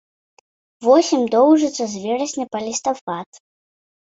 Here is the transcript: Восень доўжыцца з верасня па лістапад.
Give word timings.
Восень 0.85 1.25
доўжыцца 1.35 1.83
з 1.91 1.95
верасня 2.07 2.45
па 2.57 2.63
лістапад. 2.67 3.29